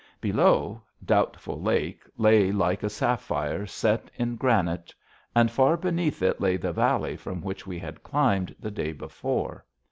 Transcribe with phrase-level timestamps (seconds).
[0.19, 4.95] Below, Doubtful Lake lay like a sapphire set in granite,
[5.35, 9.63] and far beneath it lay the valley from which we had climbed the day before.